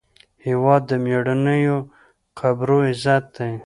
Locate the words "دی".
3.37-3.51